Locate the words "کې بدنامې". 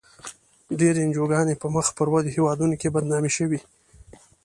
2.81-3.31